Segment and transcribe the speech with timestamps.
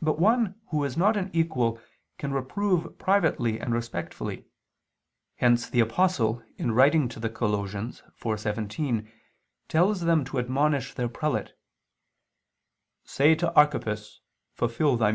[0.00, 1.78] But one who is not an equal
[2.16, 4.46] can reprove privately and respectfully.
[5.36, 9.06] Hence the Apostle in writing to the Colossians (4:17)
[9.68, 11.52] tells them to admonish their prelate:
[13.04, 14.22] "Say to Archippus:
[14.54, 15.06] Fulfil thy ministry [*Vulg.